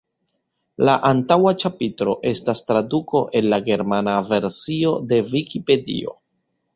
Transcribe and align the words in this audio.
La 0.87 0.93
antaŭa 1.09 1.49
ĉapitro 1.63 2.15
estas 2.31 2.61
traduko 2.69 3.21
el 3.41 3.49
la 3.55 3.59
germana 3.67 4.15
versio 4.31 4.95
de 5.13 5.21
vikipedio. 5.35 6.15